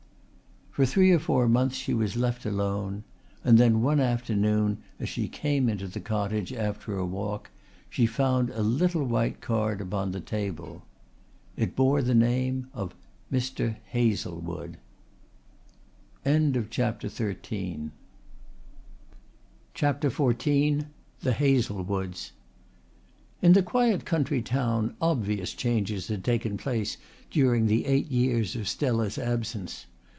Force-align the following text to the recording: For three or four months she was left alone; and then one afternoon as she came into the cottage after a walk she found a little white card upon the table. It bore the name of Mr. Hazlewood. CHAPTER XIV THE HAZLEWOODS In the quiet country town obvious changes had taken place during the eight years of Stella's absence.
For 0.73 0.85
three 0.85 1.11
or 1.11 1.19
four 1.19 1.49
months 1.49 1.75
she 1.75 1.93
was 1.93 2.15
left 2.15 2.45
alone; 2.45 3.03
and 3.43 3.57
then 3.57 3.81
one 3.81 3.99
afternoon 3.99 4.77
as 5.01 5.09
she 5.09 5.27
came 5.27 5.67
into 5.67 5.85
the 5.85 5.99
cottage 5.99 6.53
after 6.53 6.97
a 6.97 7.05
walk 7.05 7.51
she 7.89 8.05
found 8.05 8.49
a 8.51 8.61
little 8.63 9.03
white 9.03 9.41
card 9.41 9.81
upon 9.81 10.11
the 10.13 10.21
table. 10.21 10.83
It 11.57 11.75
bore 11.75 12.01
the 12.01 12.15
name 12.15 12.67
of 12.73 12.95
Mr. 13.29 13.75
Hazlewood. 13.87 14.77
CHAPTER 16.23 17.09
XIV 19.77 20.85
THE 21.19 21.33
HAZLEWOODS 21.33 22.31
In 23.41 23.51
the 23.53 23.61
quiet 23.63 24.05
country 24.05 24.41
town 24.41 24.95
obvious 25.01 25.53
changes 25.53 26.07
had 26.07 26.23
taken 26.23 26.55
place 26.57 26.95
during 27.29 27.65
the 27.67 27.85
eight 27.87 28.09
years 28.09 28.55
of 28.55 28.69
Stella's 28.69 29.17
absence. 29.17 29.87